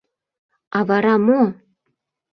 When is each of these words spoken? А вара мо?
А 0.77 0.79
вара 0.87 1.15
мо? 1.25 1.41